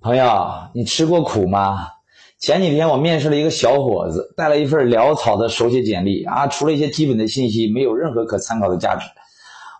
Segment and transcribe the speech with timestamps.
[0.00, 0.24] 朋友，
[0.74, 1.88] 你吃过苦吗？
[2.38, 9.06] 前几天我面试了一个小伙子，带了一份潦草的手写简历啊，除了一些基本的信息，没有任何可参考的价值。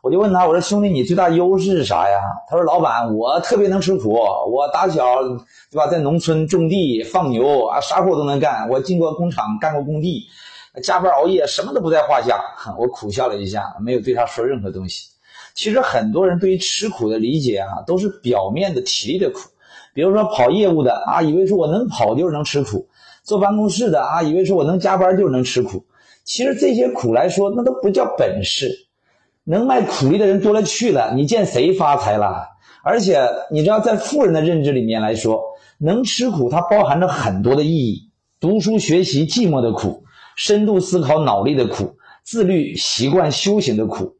[0.02, 2.18] 我就问他，我说兄弟，你最大优势是啥呀？
[2.48, 5.22] 他说老板，我特别能吃苦，我打小
[5.70, 8.68] 对吧，在农村种地放牛啊，啥活都能干。
[8.68, 10.26] 我进过工厂，干过工地，
[10.82, 12.40] 加班熬夜，什么都不在话下。
[12.78, 15.08] 我苦笑了一下，没有对他说任何东西。
[15.54, 19.40] 其实很多人对于吃苦的理解啊，都是表面的体力的苦。
[19.96, 22.86] 比如说跑业务的啊，以为说我能跑就是能吃苦；
[23.24, 25.82] 坐办公室的啊，以为说我能加班就是能吃苦。
[26.22, 28.70] 其实这些苦来说，那都不叫本事。
[29.44, 32.46] 能卖苦力的人多了去了，你见谁发财了？
[32.84, 35.40] 而且你知道，在富人的认知里面来说，
[35.78, 40.04] 能吃苦它包含着很多的意义：读书学习寂寞的苦，
[40.36, 44.14] 深度思考脑力的苦，自律习惯修行的苦，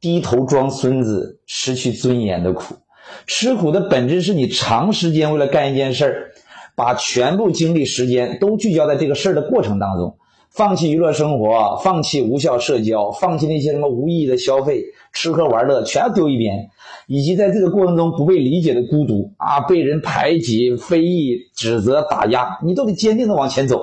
[0.00, 2.76] 低头装孙子失去尊严的苦。
[3.26, 6.30] 吃苦的本质是你长时间为了干一件事儿，
[6.74, 10.16] 把全部精力时间都聚焦在这个事儿的过程当中。
[10.50, 14.82] 放弃娱乐生活，放弃无效社交，放弃那些什么无意义的消费，
[15.12, 16.70] 吃喝玩乐全丢一边，
[17.06, 23.80] 以及在这个过程中不被理解的孤独啊，被人排挤、非议、指责、打压，你都得坚定的往前走。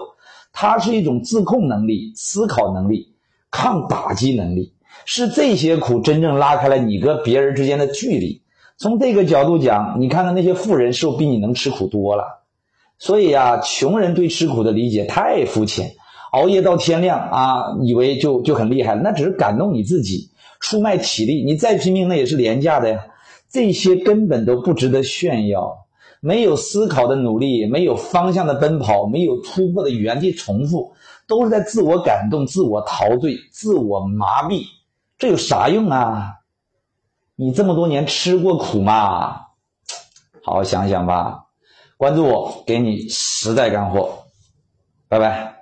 [0.51, 3.13] 它是一种自控能力、思考能力、
[3.51, 4.73] 抗打击能力，
[5.05, 8.41] 是这些苦真正拉开了你和别人之间的距离。
[8.77, 12.43] 从这个角度讲，你看看那些富人是不是比你能吃苦多了？
[12.97, 15.91] 所以呀，穷人对吃苦的理解太肤浅。
[16.31, 23.05] 熬夜到天亮啊，以为就就很厉害了，那只是感动你自己，出卖体力，你再拼命那也是廉价的呀。
[23.49, 25.85] 这些根本都不值得炫耀。
[26.19, 30.93] 没有思考的努力，没有方向的奔跑，没有突破的原地重复，
[31.27, 34.63] 都是在自我感动、自我陶醉、自我麻痹，
[35.17, 36.33] 这有啥用啊？
[37.35, 39.47] 你这么多年吃过苦吗？
[40.43, 41.45] 好好想想吧。
[41.97, 44.25] 关注我，给你实在干货。
[45.07, 45.55] 拜拜。